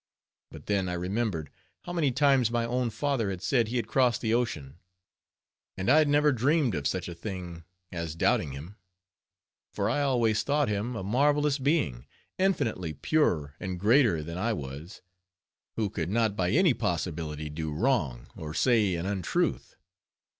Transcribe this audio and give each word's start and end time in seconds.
But 0.49 0.65
then 0.65 0.89
I 0.89 0.93
remembered, 0.93 1.51
how 1.83 1.93
many 1.93 2.09
times 2.11 2.49
my 2.49 2.65
own 2.65 2.89
father 2.89 3.29
had 3.29 3.43
said 3.43 3.67
he 3.67 3.75
had 3.75 3.87
crossed 3.87 4.19
the 4.21 4.33
ocean; 4.33 4.79
and 5.77 5.91
I 5.91 5.99
had 5.99 6.07
never 6.07 6.31
dreamed 6.31 6.73
of 6.73 6.87
such 6.87 7.07
a 7.07 7.13
thing 7.13 7.65
as 7.91 8.15
doubting 8.15 8.53
him; 8.53 8.77
for 9.71 9.91
I 9.91 10.01
always 10.01 10.41
thought 10.41 10.69
him 10.69 10.95
a 10.95 11.03
marvelous 11.03 11.59
being, 11.59 12.07
infinitely 12.39 12.93
purer 12.95 13.53
and 13.59 13.79
greater 13.79 14.23
than 14.23 14.39
I 14.39 14.53
was, 14.53 15.03
who 15.75 15.87
could 15.87 16.09
not 16.09 16.35
by 16.35 16.49
any 16.49 16.73
possibility 16.73 17.51
do 17.51 17.71
wrong, 17.71 18.27
or 18.35 18.55
say 18.55 18.95
an 18.95 19.05
untruth. 19.05 19.75